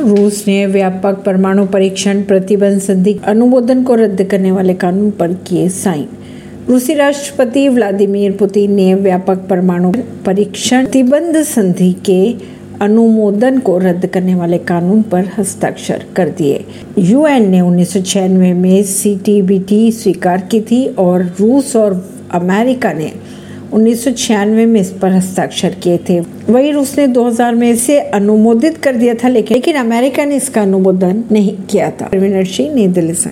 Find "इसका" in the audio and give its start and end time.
30.36-30.62